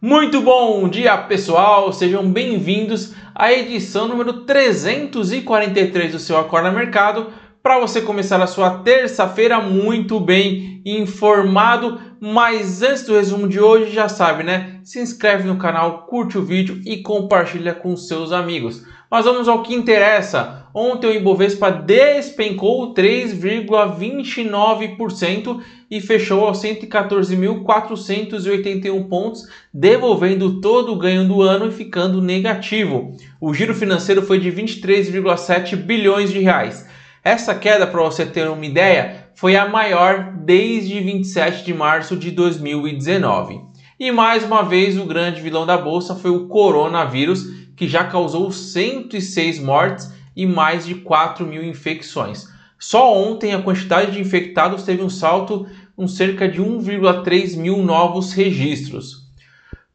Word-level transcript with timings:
Muito 0.00 0.42
bom 0.42 0.86
dia, 0.90 1.16
pessoal! 1.16 1.90
Sejam 1.90 2.30
bem-vindos 2.30 3.14
à 3.34 3.50
edição 3.50 4.06
número 4.06 4.44
343 4.44 6.12
do 6.12 6.18
seu 6.18 6.36
Acorda 6.36 6.70
Mercado 6.70 7.28
para 7.62 7.80
você 7.80 8.02
começar 8.02 8.38
a 8.42 8.46
sua 8.46 8.80
terça-feira 8.80 9.58
muito 9.58 10.20
bem 10.20 10.82
informado. 10.84 11.98
Mas 12.20 12.82
antes 12.82 13.06
do 13.06 13.14
resumo 13.14 13.48
de 13.48 13.58
hoje, 13.58 13.90
já 13.90 14.06
sabe, 14.06 14.42
né? 14.42 14.80
Se 14.84 15.00
inscreve 15.00 15.48
no 15.48 15.56
canal, 15.56 16.06
curte 16.06 16.36
o 16.36 16.44
vídeo 16.44 16.78
e 16.84 17.02
compartilha 17.02 17.74
com 17.74 17.96
seus 17.96 18.32
amigos. 18.32 18.84
Mas 19.10 19.24
vamos 19.24 19.48
ao 19.48 19.62
que 19.62 19.74
interessa. 19.74 20.66
Ontem 20.74 21.06
o 21.06 21.14
Ibovespa 21.14 21.70
despencou 21.70 22.92
3,29% 22.92 25.62
e 25.90 25.98
fechou 26.00 26.44
aos 26.44 26.62
114.481 26.62 29.08
pontos, 29.08 29.48
devolvendo 29.72 30.60
todo 30.60 30.92
o 30.92 30.98
ganho 30.98 31.26
do 31.26 31.40
ano 31.40 31.68
e 31.68 31.72
ficando 31.72 32.20
negativo. 32.20 33.16
O 33.40 33.54
giro 33.54 33.74
financeiro 33.74 34.20
foi 34.22 34.38
de 34.38 34.52
23,7 34.52 35.76
bilhões 35.76 36.30
de 36.30 36.40
reais. 36.40 36.86
Essa 37.24 37.54
queda, 37.54 37.86
para 37.86 38.02
você 38.02 38.26
ter 38.26 38.46
uma 38.48 38.66
ideia, 38.66 39.30
foi 39.34 39.56
a 39.56 39.66
maior 39.68 40.34
desde 40.44 41.00
27 41.00 41.64
de 41.64 41.72
março 41.72 42.14
de 42.16 42.30
2019. 42.30 43.64
E 43.98 44.12
mais 44.12 44.44
uma 44.44 44.62
vez, 44.62 44.98
o 44.98 45.06
grande 45.06 45.40
vilão 45.40 45.64
da 45.64 45.78
bolsa 45.78 46.14
foi 46.14 46.30
o 46.30 46.48
coronavírus, 46.48 47.46
que 47.76 47.86
já 47.86 48.04
causou 48.04 48.50
106 48.50 49.60
mortes 49.60 50.10
e 50.34 50.46
mais 50.46 50.86
de 50.86 50.94
4 50.96 51.46
mil 51.46 51.62
infecções. 51.62 52.48
Só 52.78 53.14
ontem 53.14 53.54
a 53.54 53.62
quantidade 53.62 54.12
de 54.12 54.20
infectados 54.20 54.82
teve 54.82 55.02
um 55.02 55.10
salto 55.10 55.66
com 55.94 56.06
cerca 56.08 56.48
de 56.48 56.60
1,3 56.60 57.56
mil 57.56 57.78
novos 57.78 58.32
registros. 58.32 59.26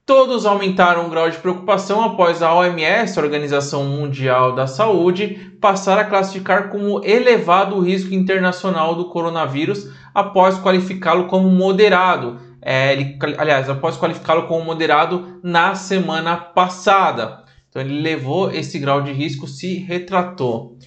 Todos 0.04 0.48
aumentaram 0.48 1.06
o 1.06 1.10
grau 1.10 1.30
de 1.30 1.38
preocupação 1.38 2.04
após 2.04 2.42
a 2.42 2.54
OMS, 2.54 3.18
a 3.18 3.22
Organização 3.22 3.86
Mundial 3.86 4.56
da 4.56 4.66
Saúde, 4.66 5.54
passar 5.62 6.00
a 6.00 6.04
classificar 6.04 6.70
como 6.70 7.06
elevado 7.06 7.76
o 7.76 7.82
risco 7.82 8.14
internacional 8.14 8.96
do 8.96 9.10
coronavírus 9.10 9.90
após 10.14 10.58
qualificá-lo 10.58 11.28
como 11.28 11.50
moderado. 11.50 12.40
É, 12.62 12.94
ele, 12.94 13.18
aliás, 13.38 13.70
após 13.70 13.96
qualificá-lo 13.96 14.48
como 14.48 14.66
moderado 14.66 15.40
na 15.44 15.76
semana 15.76 16.36
passada. 16.36 17.41
Então 17.72 17.82
ele 17.82 18.02
levou 18.02 18.52
esse 18.52 18.78
grau 18.78 19.02
de 19.02 19.14
risco, 19.14 19.48
se 19.48 19.76
retratou. 19.76 20.78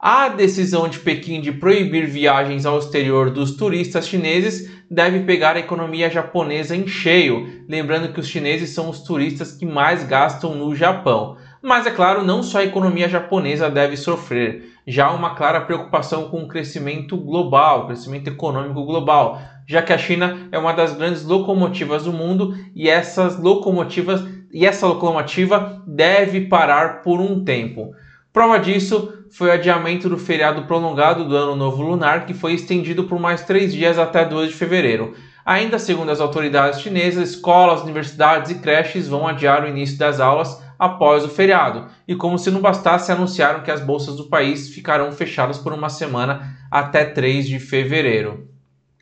A 0.00 0.30
decisão 0.30 0.88
de 0.88 0.98
Pequim 0.98 1.42
de 1.42 1.52
proibir 1.52 2.06
viagens 2.06 2.64
ao 2.64 2.78
exterior 2.78 3.28
dos 3.28 3.58
turistas 3.58 4.08
chineses 4.08 4.70
deve 4.90 5.20
pegar 5.20 5.56
a 5.56 5.60
economia 5.60 6.08
japonesa 6.08 6.74
em 6.74 6.86
cheio, 6.86 7.62
lembrando 7.68 8.10
que 8.10 8.18
os 8.18 8.26
chineses 8.26 8.70
são 8.70 8.88
os 8.88 9.00
turistas 9.00 9.52
que 9.52 9.66
mais 9.66 10.02
gastam 10.04 10.54
no 10.54 10.74
Japão. 10.74 11.36
Mas 11.60 11.86
é 11.86 11.90
claro, 11.90 12.24
não 12.24 12.42
só 12.42 12.60
a 12.60 12.64
economia 12.64 13.10
japonesa 13.10 13.68
deve 13.68 13.94
sofrer, 13.94 14.72
já 14.86 15.08
há 15.08 15.12
uma 15.12 15.34
clara 15.34 15.60
preocupação 15.60 16.30
com 16.30 16.44
o 16.44 16.48
crescimento 16.48 17.18
global, 17.18 17.82
o 17.82 17.86
crescimento 17.88 18.28
econômico 18.28 18.82
global, 18.86 19.38
já 19.68 19.82
que 19.82 19.92
a 19.92 19.98
China 19.98 20.48
é 20.50 20.58
uma 20.58 20.72
das 20.72 20.94
grandes 20.94 21.22
locomotivas 21.24 22.04
do 22.04 22.12
mundo 22.12 22.56
e 22.74 22.88
essas 22.88 23.38
locomotivas 23.38 24.24
e 24.52 24.66
essa 24.66 24.86
locomotiva 24.86 25.82
deve 25.86 26.42
parar 26.42 27.02
por 27.02 27.20
um 27.20 27.44
tempo. 27.44 27.92
Prova 28.32 28.58
disso 28.58 29.12
foi 29.30 29.48
o 29.48 29.52
adiamento 29.52 30.08
do 30.08 30.18
feriado 30.18 30.62
prolongado 30.62 31.24
do 31.24 31.36
Ano 31.36 31.54
Novo 31.54 31.82
Lunar, 31.82 32.26
que 32.26 32.34
foi 32.34 32.54
estendido 32.54 33.04
por 33.04 33.18
mais 33.18 33.44
três 33.44 33.72
dias 33.72 33.98
até 33.98 34.24
2 34.24 34.50
de 34.50 34.56
fevereiro. 34.56 35.14
Ainda 35.44 35.78
segundo 35.78 36.10
as 36.10 36.20
autoridades 36.20 36.80
chinesas, 36.80 37.30
escolas, 37.30 37.82
universidades 37.82 38.50
e 38.50 38.56
creches 38.56 39.08
vão 39.08 39.26
adiar 39.26 39.64
o 39.64 39.68
início 39.68 39.98
das 39.98 40.20
aulas 40.20 40.60
após 40.78 41.24
o 41.24 41.28
feriado. 41.28 41.86
E 42.06 42.14
como 42.14 42.38
se 42.38 42.50
não 42.50 42.60
bastasse, 42.60 43.12
anunciaram 43.12 43.62
que 43.62 43.70
as 43.70 43.80
bolsas 43.80 44.16
do 44.16 44.28
país 44.28 44.68
ficarão 44.68 45.12
fechadas 45.12 45.58
por 45.58 45.72
uma 45.72 45.88
semana 45.88 46.56
até 46.70 47.04
3 47.04 47.46
de 47.46 47.58
fevereiro. 47.58 48.48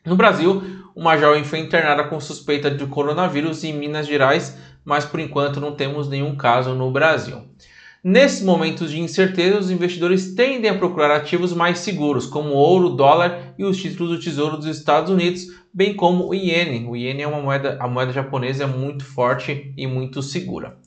No 0.05 0.15
Brasil, 0.15 0.61
uma 0.95 1.17
jovem 1.17 1.43
foi 1.43 1.59
internada 1.59 2.03
com 2.03 2.19
suspeita 2.19 2.69
de 2.69 2.85
coronavírus 2.85 3.63
em 3.63 3.73
Minas 3.73 4.07
Gerais 4.07 4.57
mas 4.83 5.05
por 5.05 5.19
enquanto 5.19 5.59
não 5.59 5.75
temos 5.75 6.09
nenhum 6.09 6.35
caso 6.35 6.73
no 6.73 6.91
Brasil. 6.91 7.43
Nesses 8.01 8.41
momentos 8.41 8.91
de 8.91 8.99
incerteza, 8.99 9.59
os 9.59 9.69
investidores 9.69 10.33
tendem 10.33 10.71
a 10.71 10.77
procurar 10.77 11.11
ativos 11.11 11.53
mais 11.53 11.79
seguros, 11.79 12.25
como 12.25 12.53
ouro, 12.53 12.91
dólar 12.91 13.53
e 13.57 13.65
os 13.65 13.77
títulos 13.77 14.17
do 14.17 14.23
Tesouro 14.23 14.55
dos 14.55 14.67
Estados 14.67 15.11
Unidos, 15.11 15.47
bem 15.73 15.93
como 15.93 16.29
o 16.29 16.33
iene. 16.33 16.87
O 16.87 16.95
iene 16.95 17.23
é 17.23 17.27
uma 17.27 17.41
moeda, 17.41 17.77
a 17.77 17.89
moeda 17.89 18.13
japonesa 18.13 18.63
é 18.63 18.67
muito 18.67 19.03
forte 19.03 19.73
e 19.75 19.85
muito 19.85 20.23
segura. 20.23 20.78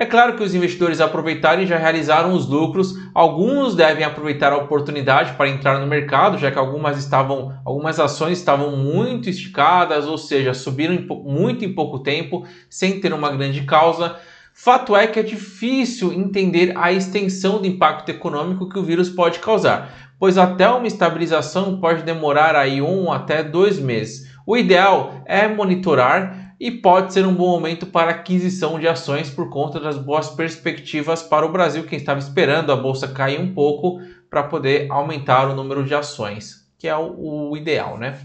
É 0.00 0.06
claro 0.06 0.34
que 0.34 0.42
os 0.42 0.54
investidores 0.54 0.98
aproveitaram 0.98 1.60
e 1.60 1.66
já 1.66 1.76
realizaram 1.76 2.32
os 2.32 2.48
lucros. 2.48 2.94
Alguns 3.12 3.74
devem 3.74 4.02
aproveitar 4.02 4.50
a 4.50 4.56
oportunidade 4.56 5.34
para 5.34 5.50
entrar 5.50 5.78
no 5.78 5.86
mercado, 5.86 6.38
já 6.38 6.50
que 6.50 6.58
algumas 6.58 6.96
estavam, 6.96 7.54
algumas 7.66 8.00
ações 8.00 8.38
estavam 8.38 8.74
muito 8.74 9.28
esticadas, 9.28 10.06
ou 10.06 10.16
seja, 10.16 10.54
subiram 10.54 11.04
muito 11.22 11.66
em 11.66 11.74
pouco 11.74 11.98
tempo, 11.98 12.46
sem 12.70 12.98
ter 12.98 13.12
uma 13.12 13.30
grande 13.30 13.64
causa. 13.64 14.16
Fato 14.54 14.96
é 14.96 15.06
que 15.06 15.20
é 15.20 15.22
difícil 15.22 16.14
entender 16.14 16.72
a 16.78 16.90
extensão 16.90 17.60
do 17.60 17.66
impacto 17.66 18.08
econômico 18.08 18.70
que 18.70 18.78
o 18.78 18.82
vírus 18.82 19.10
pode 19.10 19.38
causar, 19.38 19.92
pois 20.18 20.38
até 20.38 20.66
uma 20.66 20.86
estabilização 20.86 21.78
pode 21.78 22.04
demorar 22.04 22.56
aí 22.56 22.80
um 22.80 23.12
até 23.12 23.42
dois 23.42 23.78
meses. 23.78 24.30
O 24.46 24.56
ideal 24.56 25.22
é 25.26 25.46
monitorar 25.46 26.39
e 26.60 26.70
pode 26.70 27.14
ser 27.14 27.26
um 27.26 27.34
bom 27.34 27.48
momento 27.48 27.86
para 27.86 28.10
aquisição 28.10 28.78
de 28.78 28.86
ações 28.86 29.30
por 29.30 29.48
conta 29.48 29.80
das 29.80 29.96
boas 29.96 30.28
perspectivas 30.28 31.22
para 31.22 31.46
o 31.46 31.50
Brasil, 31.50 31.84
quem 31.84 31.98
estava 31.98 32.18
esperando 32.20 32.70
a 32.70 32.76
bolsa 32.76 33.08
cair 33.08 33.40
um 33.40 33.54
pouco 33.54 33.98
para 34.28 34.42
poder 34.42 34.86
aumentar 34.90 35.48
o 35.48 35.54
número 35.54 35.82
de 35.82 35.94
ações, 35.94 36.68
que 36.78 36.86
é 36.86 36.94
o, 36.94 37.50
o 37.50 37.56
ideal, 37.56 37.96
né? 37.96 38.18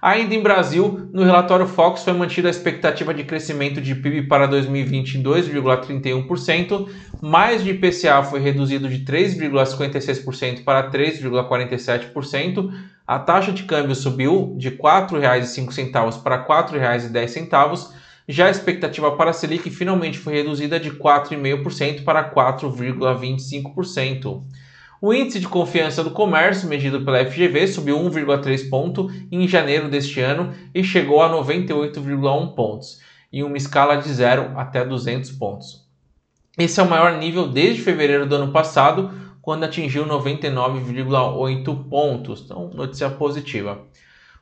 Ainda 0.00 0.34
em 0.34 0.40
Brasil, 0.40 1.10
no 1.12 1.24
relatório 1.24 1.66
Fox 1.66 2.02
foi 2.02 2.14
mantida 2.14 2.48
a 2.48 2.50
expectativa 2.50 3.12
de 3.12 3.22
crescimento 3.22 3.82
de 3.82 3.94
PIB 3.94 4.28
para 4.28 4.46
2020 4.46 5.18
em 5.18 5.22
2,31%, 5.22 6.88
mais 7.20 7.62
de 7.62 7.70
IPCA 7.70 8.22
foi 8.22 8.40
reduzido 8.40 8.88
de 8.88 9.04
3,56% 9.04 10.64
para 10.64 10.90
3,47%, 10.90 12.72
a 13.10 13.18
taxa 13.18 13.50
de 13.50 13.64
câmbio 13.64 13.96
subiu 13.96 14.54
de 14.56 14.68
R$ 14.68 14.76
4,05 14.76 16.22
para 16.22 16.36
R$ 16.36 16.44
4,10, 16.44 17.90
já 18.28 18.46
a 18.46 18.50
expectativa 18.50 19.16
para 19.16 19.30
a 19.30 19.32
Selic 19.32 19.68
finalmente 19.68 20.16
foi 20.16 20.34
reduzida 20.34 20.78
de 20.78 20.92
4,5% 20.92 22.04
para 22.04 22.32
4,25%. 22.32 24.44
O 25.02 25.12
índice 25.12 25.40
de 25.40 25.48
confiança 25.48 26.04
do 26.04 26.12
comércio, 26.12 26.68
medido 26.68 27.04
pela 27.04 27.26
FGV, 27.26 27.66
subiu 27.66 27.98
1,3 27.98 28.70
ponto 28.70 29.10
em 29.32 29.48
janeiro 29.48 29.88
deste 29.88 30.20
ano 30.20 30.54
e 30.72 30.84
chegou 30.84 31.20
a 31.20 31.28
98,1 31.28 32.54
pontos, 32.54 33.00
em 33.32 33.42
uma 33.42 33.56
escala 33.56 33.96
de 33.96 34.08
0 34.08 34.52
até 34.54 34.84
200 34.84 35.32
pontos. 35.32 35.84
Esse 36.56 36.78
é 36.78 36.84
o 36.84 36.88
maior 36.88 37.18
nível 37.18 37.48
desde 37.48 37.82
fevereiro 37.82 38.24
do 38.24 38.36
ano 38.36 38.52
passado, 38.52 39.10
quando 39.40 39.64
atingiu 39.64 40.06
99,8 40.06 41.88
pontos. 41.88 42.42
Então, 42.44 42.70
notícia 42.74 43.08
positiva. 43.10 43.78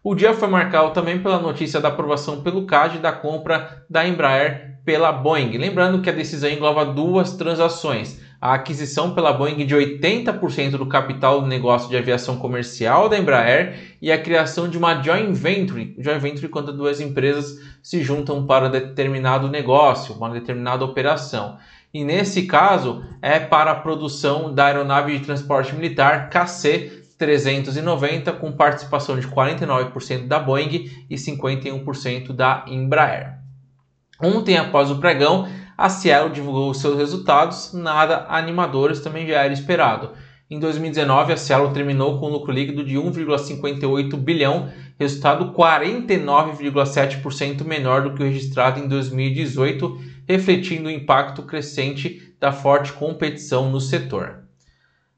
O 0.03 0.14
dia 0.14 0.32
foi 0.32 0.48
marcado 0.48 0.92
também 0.92 1.20
pela 1.20 1.38
notícia 1.38 1.81
da 1.81 1.88
aprovação 1.88 2.41
pelo 2.41 2.66
CAD 2.66 2.98
da 2.98 3.12
compra 3.12 3.84
da 3.91 4.06
Embraer 4.06 4.78
pela 4.84 5.12
Boeing. 5.12 5.59
Lembrando 5.59 6.00
que 6.00 6.09
a 6.09 6.12
decisão 6.12 6.50
engloba 6.50 6.84
duas 6.84 7.32
transações 7.32 8.20
a 8.41 8.54
aquisição 8.54 9.14
pela 9.14 9.32
Boeing 9.32 9.66
de 9.66 9.75
80% 9.75 10.70
do 10.72 10.86
capital 10.86 11.41
do 11.41 11.48
negócio 11.48 11.88
de 11.88 11.97
aviação 11.97 12.38
comercial 12.38 13.09
da 13.09 13.19
Embraer 13.19 13.97
e 14.00 14.12
a 14.12 14.22
criação 14.22 14.69
de 14.69 14.78
uma 14.78 15.03
joint 15.03 15.32
venture, 15.32 15.97
joint 15.98 16.20
venture 16.20 16.48
quando 16.48 16.72
duas 16.72 17.00
empresas 17.00 17.59
se 17.82 18.00
juntam 18.03 18.47
para 18.47 18.69
determinado 18.69 19.48
negócio, 19.48 20.15
uma 20.15 20.30
determinada 20.30 20.84
operação. 20.84 21.59
E 21.92 22.04
nesse 22.04 22.42
caso 22.42 23.02
é 23.22 23.40
para 23.40 23.70
a 23.70 23.76
produção 23.76 24.54
da 24.54 24.66
aeronave 24.66 25.18
de 25.18 25.24
transporte 25.24 25.74
militar 25.74 26.28
KC 26.28 27.04
390 27.18 28.32
com 28.34 28.52
participação 28.52 29.18
de 29.18 29.26
49% 29.26 30.28
da 30.28 30.38
Boeing 30.38 30.88
e 31.10 31.16
51% 31.16 32.32
da 32.32 32.64
Embraer. 32.68 33.38
Ontem, 34.20 34.56
após 34.56 34.90
o 34.90 34.98
pregão, 34.98 35.48
a 35.76 35.88
Cielo 35.88 36.30
divulgou 36.30 36.74
seus 36.74 36.98
resultados, 36.98 37.72
nada 37.72 38.26
animadores, 38.28 38.98
também 39.00 39.24
já 39.26 39.44
era 39.44 39.52
esperado. 39.52 40.10
Em 40.50 40.58
2019, 40.58 41.32
a 41.32 41.36
Cielo 41.36 41.72
terminou 41.72 42.18
com 42.18 42.28
lucro 42.28 42.50
líquido 42.50 42.82
de 42.82 42.96
1,58 42.96 44.16
bilhão, 44.16 44.68
resultado 44.98 45.52
49,7% 45.52 47.64
menor 47.64 48.02
do 48.02 48.12
que 48.14 48.22
o 48.22 48.26
registrado 48.26 48.80
em 48.80 48.88
2018, 48.88 50.17
refletindo 50.28 50.89
o 50.89 50.91
impacto 50.91 51.42
crescente 51.42 52.34
da 52.39 52.53
forte 52.53 52.92
competição 52.92 53.71
no 53.71 53.80
setor. 53.80 54.41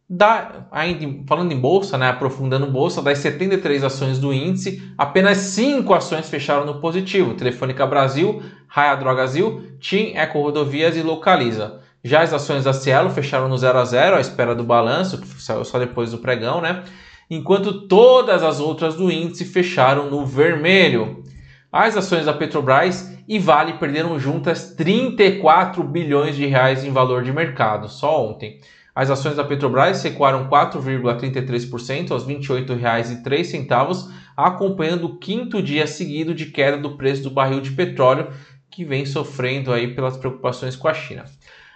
Da, 0.09 0.67
ainda 0.73 1.25
falando 1.27 1.53
em 1.53 1.59
bolsa, 1.59 1.97
né, 1.97 2.09
aprofundando 2.09 2.67
bolsa, 2.67 3.01
das 3.01 3.19
73 3.19 3.85
ações 3.85 4.19
do 4.19 4.33
índice, 4.33 4.83
apenas 4.99 5.39
5 5.39 5.93
ações 5.95 6.29
fecharam 6.29 6.65
no 6.65 6.81
positivo: 6.81 7.35
Telefônica 7.35 7.87
Brasil, 7.87 8.43
Raia 8.67 8.97
Drogasil, 8.97 9.63
TIM, 9.79 10.13
Eco 10.17 10.41
Rodovias 10.41 10.97
e 10.97 11.03
Localiza. 11.03 11.81
Já 12.03 12.23
as 12.23 12.33
ações 12.33 12.65
da 12.65 12.73
Cielo 12.73 13.11
fecharam 13.11 13.49
no 13.49 13.59
0 13.59 13.79
a 13.79 13.85
0 13.85 14.17
à 14.17 14.21
espera 14.21 14.55
do 14.55 14.65
balanço, 14.65 15.21
que 15.21 15.29
saiu 15.41 15.65
só 15.65 15.79
depois 15.79 16.11
do 16.11 16.19
pregão, 16.19 16.61
né? 16.61 16.83
Enquanto 17.29 17.87
todas 17.87 18.43
as 18.43 18.59
outras 18.59 18.97
do 18.97 19.13
índice 19.13 19.45
fecharam 19.45 20.11
no 20.11 20.27
vermelho. 20.27 21.23
As 21.73 21.97
ações 21.97 22.27
da 22.27 22.33
Petrobras 22.33 23.17
e 23.29 23.39
Vale 23.39 23.75
perderam 23.75 24.19
juntas 24.19 24.75
34 24.75 25.85
bilhões 25.85 26.35
de 26.35 26.45
reais 26.45 26.83
em 26.85 26.91
valor 26.91 27.23
de 27.23 27.33
mercado 27.33 27.89
só 27.89 28.27
ontem. 28.27 28.59
As 28.93 29.09
ações 29.09 29.37
da 29.37 29.45
Petrobras 29.45 30.03
recuaram 30.03 30.49
4,33% 30.49 32.11
aos 32.11 32.27
R$ 32.27 32.35
28,03, 32.35 34.09
acompanhando 34.37 35.07
o 35.07 35.17
quinto 35.17 35.63
dia 35.63 35.87
seguido 35.87 36.35
de 36.35 36.47
queda 36.47 36.77
do 36.77 36.97
preço 36.97 37.23
do 37.23 37.31
barril 37.31 37.61
de 37.61 37.71
petróleo, 37.71 38.33
que 38.69 38.85
vem 38.85 39.07
sofrendo 39.07 39.73
aí 39.73 39.95
pelas 39.95 40.17
preocupações 40.17 40.75
com 40.75 40.89
a 40.89 40.95
China. 40.95 41.25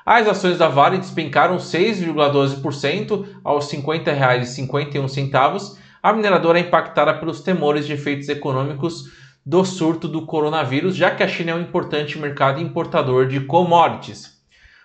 As 0.04 0.26
ações 0.26 0.58
da 0.58 0.66
Vale 0.66 0.98
despencaram 0.98 1.56
6,12% 1.56 3.26
aos 3.44 3.70
R$ 3.70 3.78
50,51. 3.78 5.76
A 6.02 6.12
mineradora 6.12 6.58
é 6.58 6.62
impactada 6.62 7.14
pelos 7.14 7.42
temores 7.42 7.86
de 7.86 7.92
efeitos 7.92 8.28
econômicos 8.28 9.22
do 9.44 9.64
surto 9.64 10.06
do 10.08 10.24
coronavírus, 10.24 10.96
já 10.96 11.10
que 11.10 11.22
a 11.22 11.28
China 11.28 11.50
é 11.50 11.54
um 11.54 11.60
importante 11.60 12.18
mercado 12.18 12.58
importador 12.60 13.26
de 13.26 13.40
commodities. 13.40 14.32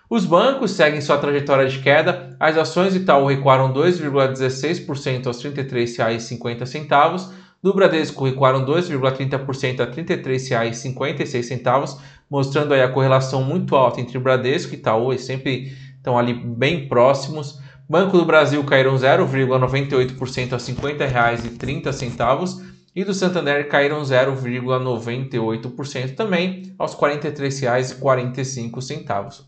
Os 0.08 0.26
bancos 0.26 0.72
seguem 0.72 1.00
sua 1.00 1.16
trajetória 1.18 1.68
de 1.68 1.78
queda. 1.78 2.36
As 2.38 2.58
ações 2.58 2.94
Itaú 2.96 3.26
recuaram 3.26 3.72
2,16% 3.72 5.28
aos 5.28 5.42
R$ 5.42 5.52
33,50. 5.52 7.30
Do 7.62 7.72
Bradesco 7.72 8.24
recuaram 8.24 8.66
2,30% 8.66 9.80
a 9.80 9.84
R$ 9.84 10.02
33,56, 10.02 11.98
mostrando 12.28 12.74
aí 12.74 12.82
a 12.82 12.88
correlação 12.88 13.44
muito 13.44 13.76
alta 13.76 14.00
entre 14.00 14.18
Bradesco 14.18 14.74
e 14.74 14.78
Itaú, 14.78 15.12
e 15.12 15.18
sempre 15.18 15.72
estão 15.96 16.18
ali 16.18 16.34
bem 16.34 16.88
próximos. 16.88 17.60
Banco 17.88 18.18
do 18.18 18.24
Brasil 18.24 18.64
caíram 18.64 18.96
0,98% 18.96 20.52
a 20.52 20.56
R$ 20.56 20.62
50,30 20.62 22.69
e 22.94 23.02
do 23.04 23.14
Santander 23.14 23.68
caíram 23.68 24.02
0,98% 24.02 26.14
também 26.14 26.74
aos 26.78 26.92
R$ 26.94 27.00
43,45. 27.00 29.42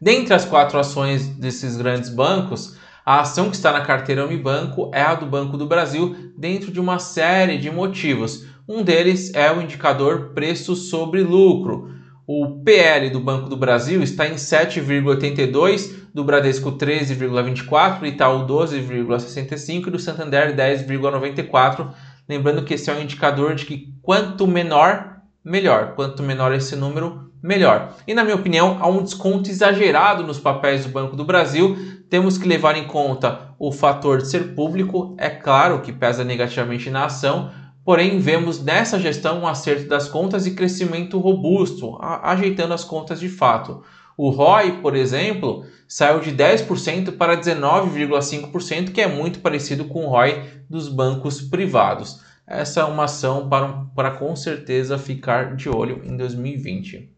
Dentre 0.00 0.32
as 0.34 0.44
quatro 0.44 0.78
ações 0.78 1.26
desses 1.28 1.76
grandes 1.76 2.10
bancos, 2.10 2.76
a 3.06 3.20
ação 3.20 3.50
que 3.50 3.56
está 3.56 3.72
na 3.72 3.80
carteira 3.80 4.24
Unibanco 4.24 4.90
é 4.92 5.02
a 5.02 5.14
do 5.14 5.26
Banco 5.26 5.56
do 5.56 5.66
Brasil, 5.66 6.32
dentro 6.36 6.70
de 6.70 6.80
uma 6.80 6.98
série 6.98 7.58
de 7.58 7.70
motivos. 7.70 8.44
Um 8.68 8.82
deles 8.82 9.32
é 9.34 9.52
o 9.52 9.60
indicador 9.60 10.30
preço 10.34 10.76
sobre 10.76 11.22
lucro. 11.22 11.91
O 12.26 12.62
PL 12.62 13.10
do 13.10 13.18
Banco 13.18 13.48
do 13.48 13.56
Brasil 13.56 14.02
está 14.02 14.28
em 14.28 14.34
7,82, 14.34 16.02
do 16.14 16.22
Bradesco 16.22 16.72
13,24, 16.72 17.98
do 17.98 18.06
Itaú 18.06 18.46
12,65 18.46 19.88
e 19.88 19.90
do 19.90 19.98
Santander 19.98 20.54
10,94. 20.54 21.92
Lembrando 22.28 22.62
que 22.64 22.74
esse 22.74 22.88
é 22.88 22.94
um 22.94 23.00
indicador 23.00 23.54
de 23.54 23.66
que 23.66 23.92
quanto 24.00 24.46
menor, 24.46 25.16
melhor. 25.44 25.94
Quanto 25.96 26.22
menor 26.22 26.54
esse 26.54 26.76
número, 26.76 27.32
melhor. 27.42 27.96
E 28.06 28.14
na 28.14 28.22
minha 28.22 28.36
opinião, 28.36 28.78
há 28.80 28.86
um 28.86 29.02
desconto 29.02 29.50
exagerado 29.50 30.22
nos 30.22 30.38
papéis 30.38 30.84
do 30.84 30.92
Banco 30.92 31.16
do 31.16 31.24
Brasil. 31.24 31.76
Temos 32.08 32.38
que 32.38 32.46
levar 32.46 32.76
em 32.76 32.86
conta 32.86 33.52
o 33.58 33.72
fator 33.72 34.18
de 34.18 34.28
ser 34.28 34.54
público, 34.54 35.16
é 35.18 35.30
claro 35.30 35.80
que 35.80 35.92
pesa 35.92 36.24
negativamente 36.24 36.90
na 36.90 37.06
ação, 37.06 37.50
porém 37.84 38.18
vemos 38.18 38.62
nessa 38.62 38.98
gestão 38.98 39.40
um 39.40 39.46
acerto 39.46 39.88
das 39.88 40.08
contas 40.08 40.46
e 40.46 40.54
crescimento 40.54 41.18
robusto, 41.18 41.98
ajeitando 42.00 42.74
as 42.74 42.84
contas 42.84 43.18
de 43.18 43.28
fato. 43.28 43.82
O 44.16 44.30
ROI, 44.30 44.80
por 44.82 44.94
exemplo, 44.94 45.64
saiu 45.88 46.20
de 46.20 46.32
10% 46.32 47.16
para 47.16 47.36
19,5%, 47.36 48.92
que 48.92 49.00
é 49.00 49.06
muito 49.06 49.40
parecido 49.40 49.86
com 49.86 50.04
o 50.04 50.10
ROI 50.10 50.42
dos 50.68 50.88
bancos 50.88 51.40
privados. 51.40 52.20
Essa 52.46 52.80
é 52.80 52.84
uma 52.84 53.04
ação 53.04 53.48
para, 53.48 53.86
para 53.94 54.10
com 54.12 54.36
certeza 54.36 54.98
ficar 54.98 55.56
de 55.56 55.68
olho 55.68 56.02
em 56.04 56.16
2020. 56.16 57.10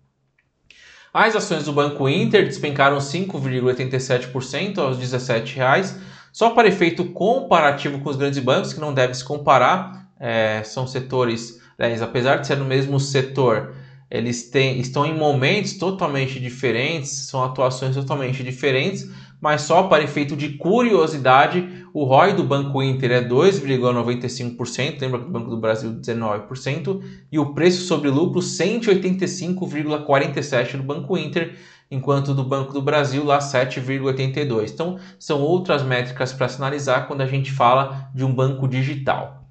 As 1.13 1.37
ações 1.37 1.65
do 1.65 1.73
Banco 1.73 2.09
Inter 2.09 2.45
despencaram 2.45 2.99
5,87% 2.99 4.79
aos 4.79 4.99
R$ 4.99 5.05
17,00, 5.05 5.97
só 6.33 6.51
para 6.51 6.67
efeito 6.67 7.05
comparativo 7.07 8.01
com 8.01 8.11
os 8.11 8.17
grandes 8.17 8.41
bancos, 8.41 8.73
que 8.73 8.81
não 8.81 8.93
deve 8.93 9.15
se 9.15 9.25
comparar, 9.25 10.04
é, 10.19 10.63
são 10.63 10.87
setores, 10.87 11.61
apesar 12.03 12.37
de 12.37 12.47
ser 12.47 12.57
no 12.57 12.65
mesmo 12.65 13.01
setor, 13.01 13.75
eles 14.11 14.51
têm, 14.51 14.79
estão 14.79 15.05
em 15.05 15.17
momentos 15.17 15.75
totalmente 15.75 16.39
diferentes, 16.39 17.11
são 17.11 17.43
atuações 17.43 17.97
totalmente 17.97 18.45
diferentes, 18.45 19.11
mas 19.41 19.63
só 19.63 19.85
para 19.85 20.03
efeito 20.03 20.37
de 20.37 20.51
curiosidade, 20.51 21.87
o 21.93 22.05
ROI 22.05 22.33
do 22.33 22.45
Banco 22.45 22.81
Inter 22.83 23.11
é 23.11 23.23
2,95%, 23.23 25.01
lembra 25.01 25.19
que 25.19 25.27
o 25.27 25.31
Banco 25.31 25.51
do 25.51 25.59
Brasil 25.59 25.93
19%, 25.93 27.03
e 27.31 27.39
o 27.39 27.53
preço 27.53 27.87
sobre 27.87 28.09
lucro 28.09 28.41
185,47% 28.41 30.79
do 30.79 30.83
Banco 30.83 31.19
Inter, 31.19 31.59
enquanto 31.91 32.33
do 32.33 32.45
Banco 32.45 32.73
do 32.73 32.81
Brasil 32.81 33.23
lá 33.25 33.39
7,82%. 33.39 34.73
Então, 34.73 34.99
são 35.19 35.43
outras 35.43 35.83
métricas 35.83 36.33
para 36.33 36.49
sinalizar 36.49 37.07
quando 37.07 37.21
a 37.21 37.27
gente 37.27 37.53
fala 37.53 38.09
de 38.15 38.25
um 38.25 38.35
banco 38.35 38.67
digital. 38.67 39.44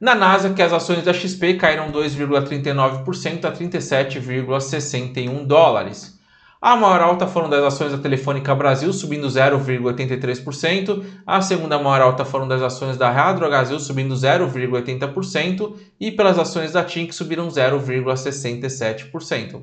Na 0.00 0.14
NASA, 0.14 0.52
que 0.52 0.60
as 0.60 0.72
ações 0.72 1.02
da 1.02 1.12
XP 1.12 1.54
caíram 1.54 1.90
2,39% 1.90 3.46
a 3.46 3.52
37,61 3.52 5.46
dólares. 5.46 6.16
A 6.60 6.76
maior 6.76 7.00
alta 7.00 7.26
foram 7.26 7.48
das 7.48 7.64
ações 7.64 7.92
da 7.92 7.98
Telefônica 7.98 8.54
Brasil, 8.54 8.92
subindo 8.92 9.28
0,83%. 9.28 11.02
A 11.26 11.40
segunda 11.40 11.78
maior 11.78 12.02
alta 12.02 12.24
foram 12.24 12.48
das 12.48 12.60
ações 12.60 12.96
da 12.96 13.10
Radrogasil, 13.10 13.78
subindo 13.78 14.14
0,80%. 14.14 15.76
E 16.00 16.10
pelas 16.10 16.38
ações 16.38 16.72
da 16.72 16.84
TIM, 16.84 17.06
que 17.06 17.14
subiram 17.14 17.48
0,67%. 17.48 19.62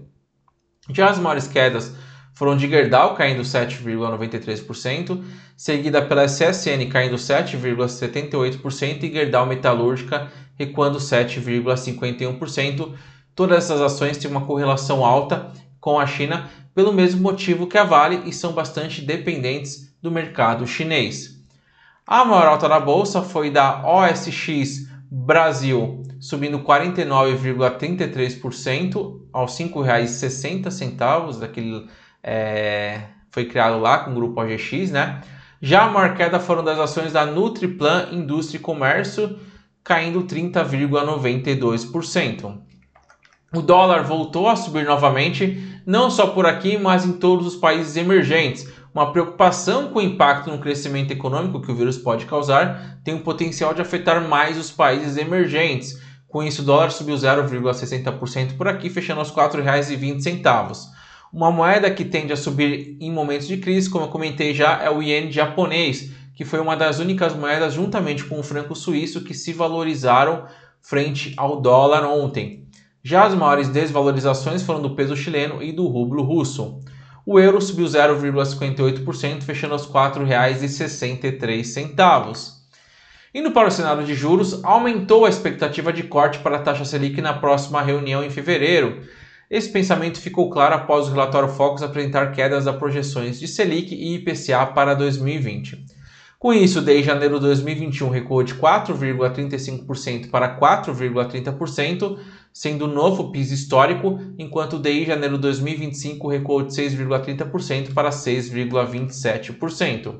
Já 0.89 1.09
as 1.09 1.19
maiores 1.19 1.47
quedas 1.47 1.94
foram 2.33 2.57
de 2.57 2.68
Gerdau, 2.68 3.15
caindo 3.15 3.44
7,93%, 3.44 5.24
seguida 5.56 6.01
pela 6.01 6.25
SSN, 6.25 6.89
caindo 6.89 7.15
7,78%, 7.15 9.03
e 9.03 9.12
Gerdau 9.12 9.45
Metalúrgica, 9.45 10.31
recuando 10.56 10.97
7,51%. 10.97 12.94
Todas 13.35 13.59
essas 13.59 13.81
ações 13.81 14.18
têm 14.18 14.30
uma 14.30 14.45
correlação 14.45 15.06
alta 15.06 15.51
com 15.80 16.00
a 16.00 16.07
China, 16.07 16.50
pelo 16.74 16.91
mesmo 16.91 17.22
motivo 17.22 17.67
que 17.67 17.77
a 17.77 17.84
Vale 17.84 18.24
e 18.25 18.34
são 18.34 18.53
bastante 18.53 19.01
dependentes 19.01 19.93
do 20.01 20.10
mercado 20.10 20.65
chinês. 20.65 21.34
A 22.05 22.25
maior 22.25 22.48
alta 22.48 22.67
da 22.67 22.79
bolsa 22.79 23.22
foi 23.22 23.50
da 23.50 23.81
OSX 23.88 24.91
Brasil, 25.10 26.03
subindo 26.19 26.60
49,33% 26.60 29.22
aos 29.31 29.57
R$ 29.57 29.65
5,60, 29.65 31.39
daquele 31.39 31.88
é, 32.24 33.01
foi 33.30 33.46
criado 33.46 33.80
lá 33.80 34.00
com 34.00 34.10
o 34.12 34.15
grupo 34.15 34.42
OGX, 34.42 34.89
né? 34.92 35.22
Já 35.62 35.86
a 35.86 36.10
queda 36.10 36.39
foram 36.39 36.63
das 36.63 36.80
ações 36.80 37.13
da 37.13 37.24
Nutriplan 37.25 38.08
Indústria 38.12 38.58
e 38.58 38.62
Comércio, 38.62 39.39
caindo 39.84 40.24
30,92%. 40.24 42.58
O 43.53 43.62
dólar 43.62 44.03
voltou 44.03 44.50
a 44.50 44.56
subir 44.56 44.86
novamente 44.86 45.82
não 45.86 46.10
só 46.10 46.27
por 46.27 46.46
aqui, 46.46 46.77
mas 46.77 47.06
em 47.06 47.13
todos 47.13 47.46
os 47.46 47.56
países 47.56 47.96
emergentes. 47.96 48.68
Uma 48.94 49.12
preocupação 49.12 49.89
com 49.89 50.00
o 50.00 50.01
impacto 50.01 50.50
no 50.50 50.60
crescimento 50.60 51.12
econômico 51.12 51.62
que 51.62 51.72
o 51.72 51.75
vírus 51.75 51.98
pode 51.98 52.25
causar 52.25 53.00
tem 53.03 53.15
o 53.15 53.22
potencial 53.22 53.74
de 53.74 53.82
afetar 53.82 54.27
mais 54.27 54.58
os 54.58 54.72
países 54.72 55.18
emergentes. 55.18 56.00
Com 56.27 56.44
isso, 56.44 56.62
o 56.62 56.65
dólar 56.65 56.92
subiu 56.92 57.15
0,60% 57.15 58.58
por 58.58 58.68
aqui, 58.68 58.89
fechando 58.89 59.20
aos 59.20 59.30
R$ 59.30 59.36
4,20. 59.36 60.92
Uma 61.33 61.51
moeda 61.51 61.89
que 61.89 62.05
tende 62.05 62.31
a 62.31 62.37
subir 62.37 62.95
em 63.01 63.11
momentos 63.11 63.47
de 63.47 63.57
crise, 63.57 63.89
como 63.89 64.05
eu 64.05 64.09
comentei 64.09 64.53
já, 64.53 64.83
é 64.83 64.91
o 64.91 65.01
iene 65.01 65.31
japonês, 65.31 66.11
que 66.35 66.45
foi 66.45 66.59
uma 66.59 66.77
das 66.77 66.99
únicas 66.99 67.35
moedas, 67.35 67.73
juntamente 67.73 68.23
com 68.23 68.39
o 68.39 68.43
franco 68.43 68.75
suíço, 68.75 69.23
que 69.23 69.33
se 69.33 69.51
valorizaram 69.51 70.45
frente 70.79 71.33
ao 71.35 71.59
dólar 71.59 72.05
ontem. 72.05 72.67
Já 73.03 73.25
as 73.25 73.33
maiores 73.33 73.67
desvalorizações 73.67 74.61
foram 74.61 74.79
do 74.79 74.95
peso 74.95 75.15
chileno 75.15 75.63
e 75.63 75.71
do 75.71 75.87
rublo 75.87 76.21
russo. 76.21 76.79
O 77.25 77.39
euro 77.39 77.59
subiu 77.59 77.87
0,58%, 77.87 79.41
fechando 79.41 79.73
aos 79.73 79.87
R$ 79.87 79.91
4,63. 79.91 82.61
Indo 83.33 83.49
para 83.49 83.69
o 83.69 83.71
cenário 83.71 84.05
de 84.05 84.13
juros, 84.13 84.63
aumentou 84.63 85.25
a 85.25 85.29
expectativa 85.29 85.91
de 85.91 86.03
corte 86.03 86.37
para 86.37 86.57
a 86.57 86.61
taxa 86.61 86.85
Selic 86.85 87.19
na 87.21 87.33
próxima 87.33 87.81
reunião 87.81 88.23
em 88.23 88.29
fevereiro. 88.29 89.01
Esse 89.53 89.69
pensamento 89.69 90.19
ficou 90.19 90.50
claro 90.50 90.74
após 90.74 91.07
o 91.07 91.12
relatório 91.12 91.48
Focus 91.48 91.83
apresentar 91.83 92.31
quedas 92.31 92.65
das 92.65 92.75
projeções 92.75 93.39
de 93.39 93.48
Selic 93.48 93.93
e 93.93 94.15
IPCA 94.15 94.65
para 94.65 94.95
2020. 94.95 95.86
Com 96.39 96.51
isso, 96.51 96.81
desde 96.81 97.03
janeiro 97.03 97.36
de 97.36 97.41
2021 97.41 98.10
recuou 98.10 98.41
de 98.41 98.55
4,35% 98.55 100.31
para 100.31 100.60
4,30%, 100.60 102.17
sendo 102.51 102.86
o 102.86 102.88
novo 102.88 103.31
piso 103.31 103.53
histórico, 103.53 104.19
enquanto 104.39 104.79
desde 104.79 105.05
janeiro 105.05 105.36
de 105.36 105.43
2025 105.43 106.27
recuou 106.27 106.63
de 106.63 106.74
6,30% 106.74 107.93
para 107.93 108.10
6,27%. 108.10 110.15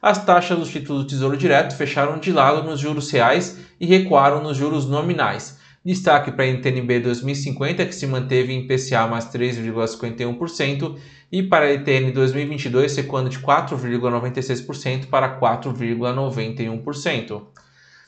As 0.00 0.24
taxas 0.24 0.56
dos 0.56 0.70
títulos 0.70 1.02
do 1.02 1.08
Tesouro 1.08 1.36
Direto 1.36 1.74
fecharam 1.74 2.20
de 2.20 2.30
lado 2.30 2.62
nos 2.62 2.78
juros 2.78 3.10
reais 3.10 3.58
e 3.80 3.86
recuaram 3.86 4.40
nos 4.40 4.56
juros 4.56 4.86
nominais 4.86 5.58
Destaque 5.82 6.30
para 6.30 6.44
a 6.44 6.48
NTNB 6.48 7.00
2050, 7.00 7.86
que 7.86 7.94
se 7.94 8.06
manteve 8.06 8.52
em 8.52 8.66
PCA 8.66 9.06
mais 9.06 9.24
3,51%, 9.32 10.98
e 11.32 11.42
para 11.42 11.64
a 11.64 11.72
ETN 11.72 12.12
2022, 12.12 12.94
recuando 12.96 13.30
de 13.30 13.38
4,96% 13.38 15.06
para 15.06 15.40
4,91%. 15.40 17.42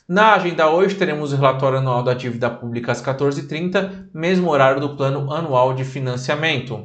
Na 0.07 0.35
agenda 0.35 0.69
hoje, 0.69 0.93
teremos 0.95 1.33
o 1.33 1.35
relatório 1.35 1.79
anual 1.79 2.03
da 2.03 2.13
dívida 2.13 2.47
pública 2.49 2.91
às 2.91 3.01
14h30, 3.01 4.09
mesmo 4.13 4.51
horário 4.51 4.79
do 4.79 4.95
plano 4.95 5.33
anual 5.33 5.73
de 5.73 5.83
financiamento. 5.83 6.83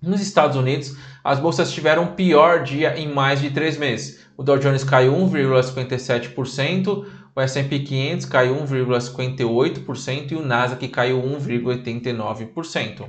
Nos 0.00 0.20
Estados 0.20 0.56
Unidos, 0.56 0.96
as 1.24 1.40
bolsas 1.40 1.72
tiveram 1.72 2.06
pior 2.08 2.62
dia 2.62 2.96
em 2.98 3.08
mais 3.08 3.40
de 3.40 3.50
três 3.50 3.78
meses. 3.78 4.22
O 4.36 4.42
Dow 4.42 4.58
Jones 4.58 4.84
caiu 4.84 5.14
1,57%, 5.14 7.06
o 7.36 7.40
S&P 7.40 7.80
500 7.80 8.26
caiu 8.26 8.54
1,58% 8.56 10.32
e 10.32 10.34
o 10.36 10.42
Nasdaq 10.42 10.86
caiu 10.88 11.20
1,89%. 11.20 13.08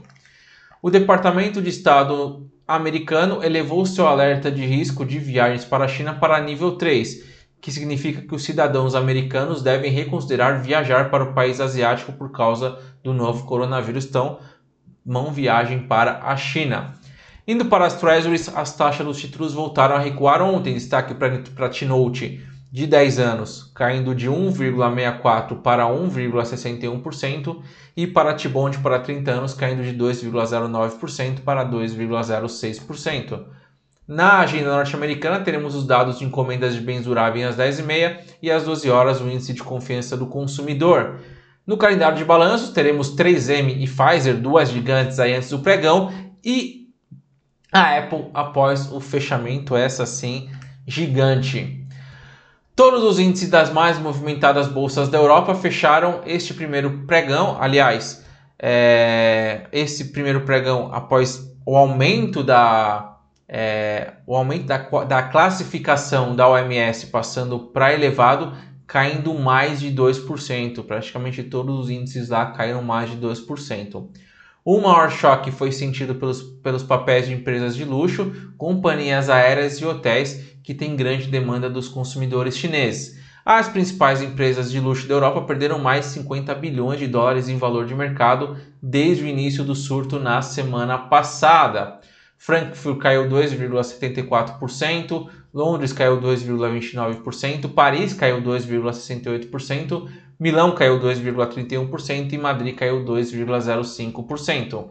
O 0.81 0.89
Departamento 0.89 1.61
de 1.61 1.69
Estado 1.69 2.49
americano 2.67 3.43
elevou 3.43 3.85
seu 3.85 4.07
alerta 4.07 4.51
de 4.51 4.65
risco 4.65 5.05
de 5.05 5.19
viagens 5.19 5.63
para 5.63 5.85
a 5.85 5.87
China 5.87 6.15
para 6.15 6.41
nível 6.41 6.71
3, 6.75 7.23
que 7.61 7.71
significa 7.71 8.21
que 8.21 8.33
os 8.33 8.43
cidadãos 8.43 8.95
americanos 8.95 9.61
devem 9.61 9.91
reconsiderar 9.91 10.61
viajar 10.61 11.11
para 11.11 11.23
o 11.23 11.33
país 11.33 11.59
asiático 11.59 12.11
por 12.13 12.31
causa 12.31 12.79
do 13.03 13.13
novo 13.13 13.45
coronavírus, 13.45 14.05
então 14.05 14.39
mão 15.05 15.31
viagem 15.31 15.87
para 15.87 16.23
a 16.23 16.35
China. 16.35 16.95
Indo 17.47 17.65
para 17.65 17.85
as 17.85 17.99
Treasuries, 17.99 18.49
as 18.55 18.75
taxas 18.75 19.05
dos 19.05 19.19
títulos 19.19 19.53
voltaram 19.53 19.95
a 19.95 19.99
recuar 19.99 20.41
ontem, 20.41 20.73
destaque 20.73 21.13
para 21.13 21.67
a 21.67 21.69
T-Note 21.69 22.43
de 22.75 22.85
10 22.85 23.19
anos, 23.19 23.71
caindo 23.73 24.13
de 24.13 24.29
1,64% 24.29 25.61
para 25.61 25.85
1,61%, 25.85 27.61
e 27.95 28.05
para 28.05 28.33
T-Bond 28.33 28.79
para 28.79 28.99
30 28.99 29.31
anos, 29.31 29.53
caindo 29.53 29.81
de 29.81 29.97
2,09% 29.97 31.39
para 31.39 31.63
2,06%. 31.63 33.45
Na 34.05 34.39
agenda 34.39 34.75
norte-americana, 34.75 35.39
teremos 35.39 35.73
os 35.73 35.87
dados 35.87 36.19
de 36.19 36.25
encomendas 36.25 36.75
de 36.75 36.81
bens 36.81 37.05
duráveis 37.05 37.45
às 37.45 37.55
10h30 37.55 38.17
e 38.41 38.51
às 38.51 38.65
12 38.65 38.89
horas 38.89 39.21
o 39.21 39.29
índice 39.29 39.53
de 39.53 39.63
confiança 39.63 40.17
do 40.17 40.25
consumidor. 40.25 41.21
No 41.65 41.77
calendário 41.77 42.17
de 42.17 42.25
balanços, 42.25 42.71
teremos 42.71 43.15
3M 43.15 43.73
e 43.77 43.87
Pfizer, 43.87 44.35
duas 44.35 44.69
gigantes 44.69 45.17
aí 45.17 45.33
antes 45.33 45.49
do 45.49 45.59
pregão, 45.59 46.11
e 46.43 46.89
a 47.71 47.99
Apple 47.99 48.25
após 48.33 48.91
o 48.91 48.99
fechamento, 48.99 49.77
essa 49.77 50.05
sim, 50.05 50.49
gigante. 50.85 51.84
Todos 52.75 53.03
os 53.03 53.19
índices 53.19 53.49
das 53.49 53.71
mais 53.71 53.97
movimentadas 53.97 54.67
bolsas 54.67 55.07
da 55.07 55.17
Europa 55.17 55.55
fecharam 55.55 56.21
este 56.25 56.53
primeiro 56.53 57.05
pregão. 57.07 57.55
Aliás, 57.57 58.25
é, 58.59 59.67
esse 59.71 60.11
primeiro 60.11 60.41
pregão 60.41 60.93
após 60.93 61.55
o 61.65 61.77
aumento 61.77 62.43
da 62.43 63.17
é, 63.47 64.15
o 64.27 64.35
aumento 64.35 64.65
da, 64.65 64.77
da 65.05 65.23
classificação 65.23 66.35
da 66.35 66.49
OMS 66.49 67.07
passando 67.07 67.59
para 67.59 67.93
elevado, 67.93 68.53
caindo 68.85 69.33
mais 69.35 69.79
de 69.79 69.93
2%. 69.93 70.83
Praticamente 70.83 71.43
todos 71.43 71.79
os 71.79 71.89
índices 71.89 72.27
lá 72.27 72.47
caíram 72.47 72.81
mais 72.81 73.09
de 73.09 73.17
2%. 73.17 74.09
O 74.67 74.81
maior 74.81 75.11
choque 75.11 75.51
foi 75.51 75.71
sentido 75.71 76.15
pelos, 76.15 76.41
pelos 76.41 76.81
papéis 76.81 77.27
de 77.27 77.33
empresas 77.35 77.75
de 77.75 77.85
luxo, 77.85 78.33
companhias 78.57 79.29
aéreas 79.29 79.77
e 79.77 79.85
hotéis, 79.85 80.57
que 80.63 80.73
têm 80.73 80.95
grande 80.95 81.27
demanda 81.27 81.69
dos 81.69 81.87
consumidores 81.87 82.57
chineses. 82.57 83.15
As 83.45 83.69
principais 83.69 84.23
empresas 84.23 84.71
de 84.71 84.79
luxo 84.79 85.07
da 85.07 85.13
Europa 85.13 85.43
perderam 85.43 85.77
mais 85.77 86.05
de 86.05 86.11
50 86.13 86.55
bilhões 86.55 86.97
de 86.97 87.05
dólares 87.05 87.47
em 87.47 87.59
valor 87.59 87.85
de 87.85 87.93
mercado 87.93 88.57
desde 88.81 89.23
o 89.23 89.27
início 89.27 89.63
do 89.63 89.75
surto 89.75 90.17
na 90.17 90.41
semana 90.41 90.97
passada. 90.97 91.99
Frankfurt 92.35 92.97
caiu 92.97 93.29
2,74%, 93.29 95.29
Londres 95.53 95.93
caiu 95.93 96.19
2,29%, 96.19 97.71
Paris 97.71 98.15
caiu 98.15 98.41
2,68%, 98.41 100.09
Milão 100.39 100.75
caiu 100.75 100.99
2,31% 100.99 102.33
e 102.33 102.37
Madrid 102.37 102.75
caiu 102.75 103.05
2,05%. 103.05 104.89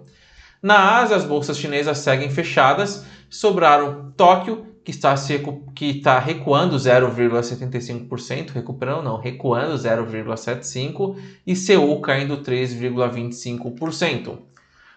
Na 0.62 1.00
Ásia, 1.00 1.16
as 1.16 1.24
bolsas 1.24 1.58
chinesas 1.58 1.98
seguem 1.98 2.30
fechadas, 2.30 3.04
sobraram 3.28 4.12
Tóquio, 4.16 4.68
que 4.82 4.90
está, 4.90 5.14
se, 5.16 5.38
que 5.74 5.98
está 5.98 6.18
recuando 6.18 6.76
0,75%, 6.76 8.50
recuperando 8.50 9.02
não, 9.02 9.18
recuando 9.18 9.74
0,75%, 9.74 11.16
e 11.46 11.54
Seul 11.54 12.00
caindo 12.00 12.38
3,25%. 12.38 14.38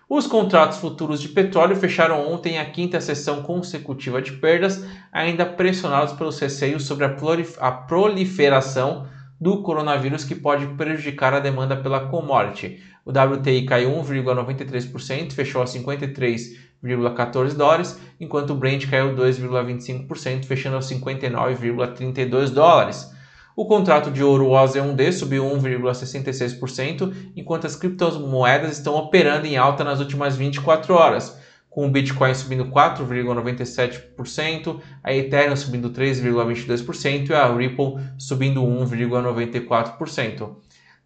Os 0.10 0.26
contratos 0.26 0.78
futuros 0.78 1.22
de 1.22 1.28
petróleo 1.28 1.76
fecharam 1.76 2.32
ontem 2.32 2.60
a 2.60 2.66
quinta 2.66 3.02
sessão 3.02 3.42
consecutiva 3.42 4.22
de 4.22 4.32
perdas, 4.34 4.86
ainda 5.12 5.46
pressionados 5.46 6.14
pelos 6.14 6.40
receios 6.40 6.86
sobre 6.86 7.04
a 7.04 7.72
proliferação 7.72 9.06
do 9.40 9.62
coronavírus 9.62 10.24
que 10.24 10.36
pode 10.36 10.66
prejudicar 10.76 11.34
a 11.34 11.40
demanda 11.40 11.76
pela 11.76 12.08
commodity. 12.08 12.82
O 13.06 13.12
WTI 13.12 13.66
caiu 13.66 13.92
1,93%, 13.92 15.32
fechou 15.32 15.62
a 15.62 15.66
53,14 15.66 17.54
dólares, 17.54 18.00
enquanto 18.20 18.52
o 18.52 18.56
Brent 18.56 18.90
caiu 18.90 19.16
2,25%, 19.16 20.46
fechando 20.46 20.78
a 20.78 20.82
59,32 20.82 22.50
dólares. 22.50 23.12
O 23.56 23.66
contrato 23.66 24.12
de 24.12 24.24
ouro 24.24 24.50
OZ1D 24.50 25.12
subiu 25.12 25.44
1,66%, 25.44 27.14
enquanto 27.36 27.66
as 27.66 27.76
criptomoedas 27.76 28.78
estão 28.78 28.96
operando 28.96 29.48
em 29.48 29.58
alta 29.58 29.84
nas 29.84 30.00
últimas 30.00 30.36
24 30.36 30.94
horas 30.94 31.47
com 31.78 31.86
o 31.86 31.92
Bitcoin 31.92 32.34
subindo 32.34 32.66
4,97%, 32.72 34.80
a 35.04 35.14
Ethereum 35.14 35.56
subindo 35.56 35.92
3,22% 35.92 37.30
e 37.30 37.36
a 37.36 37.56
Ripple 37.56 37.98
subindo 38.18 38.64
1,94%. 38.64 40.56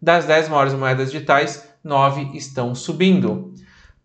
Das 0.00 0.24
10 0.24 0.48
maiores 0.48 0.72
moedas 0.72 1.12
digitais, 1.12 1.68
9 1.84 2.30
estão 2.32 2.74
subindo. 2.74 3.52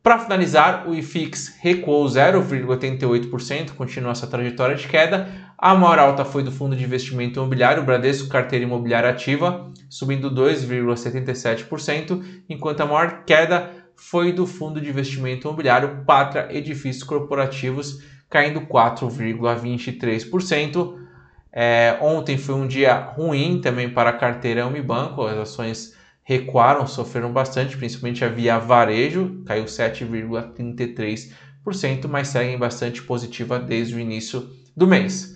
Para 0.03 0.19
finalizar, 0.19 0.89
o 0.89 0.93
IFIX 0.93 1.55
recuou 1.61 2.05
0,88%, 2.05 3.71
continua 3.71 4.11
essa 4.11 4.27
trajetória 4.27 4.75
de 4.75 4.89
queda. 4.89 5.29
A 5.57 5.73
maior 5.73 5.99
alta 5.99 6.25
foi 6.25 6.43
do 6.43 6.51
fundo 6.51 6.75
de 6.75 6.83
investimento 6.83 7.39
imobiliário 7.39 7.83
Bradesco 7.83 8.27
Carteira 8.27 8.65
Imobiliária 8.65 9.09
Ativa, 9.09 9.71
subindo 9.89 10.29
2,77%, 10.29 12.21
enquanto 12.49 12.81
a 12.81 12.85
maior 12.85 13.23
queda 13.25 13.71
foi 13.97 14.31
do 14.31 14.47
fundo 14.47 14.79
de 14.79 14.89
investimento 14.89 15.47
imobiliário 15.47 16.05
Patra 16.05 16.47
Edifícios 16.55 17.03
Corporativos, 17.03 18.01
caindo 18.29 18.61
4,23%. 18.61 21.05
É, 21.51 21.97
ontem 22.01 22.37
foi 22.37 22.55
um 22.55 22.65
dia 22.67 22.93
ruim 22.93 23.59
também 23.59 23.89
para 23.89 24.11
a 24.11 24.17
carteira 24.17 24.67
Unibanco, 24.67 25.25
as 25.25 25.37
ações 25.37 25.97
recuaram, 26.23 26.85
sofreram 26.85 27.33
bastante, 27.33 27.75
principalmente 27.77 28.23
a 28.23 28.29
Via 28.29 28.59
Varejo, 28.59 29.41
caiu 29.45 29.65
7,33%, 29.65 32.07
mas 32.07 32.27
seguem 32.27 32.55
bastante 32.57 33.01
positiva 33.01 33.57
desde 33.57 33.95
o 33.95 33.99
início 33.99 34.47
do 34.75 34.85
mês. 34.85 35.35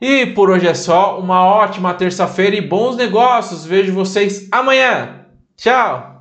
E 0.00 0.26
por 0.26 0.50
hoje 0.50 0.66
é 0.66 0.74
só, 0.74 1.18
uma 1.18 1.44
ótima 1.44 1.94
terça-feira 1.94 2.56
e 2.56 2.60
bons 2.60 2.96
negócios. 2.96 3.64
Vejo 3.64 3.92
vocês 3.92 4.48
amanhã. 4.52 5.26
Tchau! 5.56 6.17